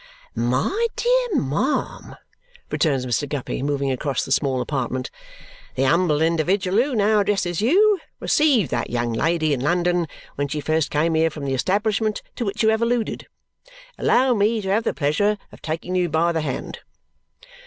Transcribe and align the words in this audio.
"My 0.33 0.87
dear 0.95 1.35
ma'am," 1.39 2.15
returns 2.71 3.05
Mr. 3.05 3.29
Guppy, 3.29 3.61
moving 3.61 3.91
across 3.91 4.25
the 4.25 4.31
small 4.31 4.59
apartment, 4.59 5.11
"the 5.75 5.83
humble 5.83 6.23
individual 6.23 6.81
who 6.81 6.95
now 6.95 7.19
addresses 7.19 7.61
you 7.61 7.99
received 8.19 8.71
that 8.71 8.89
young 8.89 9.13
lady 9.13 9.53
in 9.53 9.59
London 9.61 10.07
when 10.33 10.47
she 10.47 10.59
first 10.59 10.89
came 10.89 11.13
here 11.13 11.29
from 11.29 11.45
the 11.45 11.53
establishment 11.53 12.23
to 12.35 12.43
which 12.45 12.63
you 12.63 12.69
have 12.69 12.81
alluded. 12.81 13.27
Allow 13.95 14.33
me 14.33 14.59
to 14.63 14.69
have 14.69 14.85
the 14.85 14.95
pleasure 14.95 15.37
of 15.51 15.61
taking 15.61 15.93
you 15.93 16.09
by 16.09 16.31
the 16.31 16.41
hand." 16.41 16.79